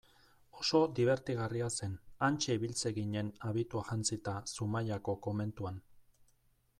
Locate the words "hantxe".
2.27-2.55